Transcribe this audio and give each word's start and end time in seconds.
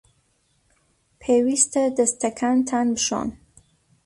پێویستە 1.21 1.83
دەستەکانتان 1.97 2.87
بشۆن. 2.95 3.29